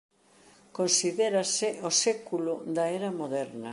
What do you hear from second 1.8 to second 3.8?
o século da "era moderna".